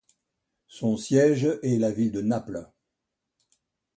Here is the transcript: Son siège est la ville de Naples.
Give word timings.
Son 0.65 0.97
siège 0.97 1.43
est 1.61 1.77
la 1.77 1.91
ville 1.91 2.11
de 2.11 2.21
Naples. 2.23 2.67